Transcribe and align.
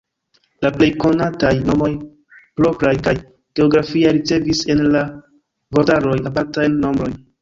La 0.65 0.69
plej 0.77 0.87
konataj 1.01 1.51
nomoj 1.67 1.89
propraj 2.61 2.93
kaj 3.09 3.13
geografiaj 3.59 4.15
ricevis 4.19 4.65
en 4.75 4.83
la 4.97 5.05
vortaroj 5.79 6.17
apartajn 6.33 6.81
nombrojn. 6.87 7.15